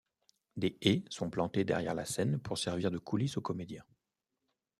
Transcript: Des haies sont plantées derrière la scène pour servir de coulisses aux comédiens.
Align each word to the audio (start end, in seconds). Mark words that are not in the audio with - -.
Des 0.57 0.79
haies 0.81 1.03
sont 1.11 1.29
plantées 1.29 1.63
derrière 1.63 1.93
la 1.93 2.05
scène 2.05 2.39
pour 2.39 2.57
servir 2.57 2.89
de 2.89 2.97
coulisses 2.97 3.37
aux 3.37 3.41
comédiens. 3.41 3.85